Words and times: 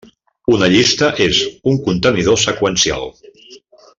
Una 0.53 0.69
llista 0.75 1.09
és 1.25 1.41
un 1.73 1.77
contenidor 1.89 2.39
seqüencial. 2.47 3.09